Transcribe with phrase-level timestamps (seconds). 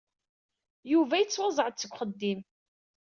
[0.91, 2.39] Yuba yettwaẓẓeɛ-d seg uxeddim.